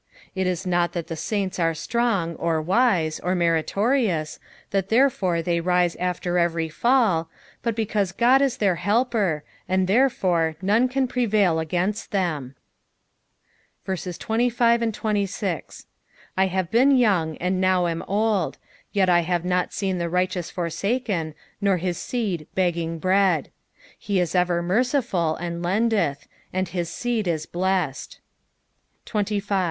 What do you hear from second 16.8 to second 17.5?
young,